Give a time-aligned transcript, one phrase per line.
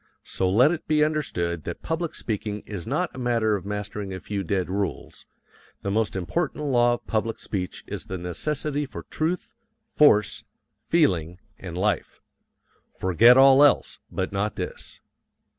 [0.23, 4.19] So let it be understood that public speaking is not a matter of mastering a
[4.19, 5.27] few dead rules;
[5.83, 9.53] the most important law of public speech is the necessity for truth,
[9.91, 10.43] force,
[10.81, 12.19] feeling, and life.
[12.99, 15.01] Forget all else, but not this.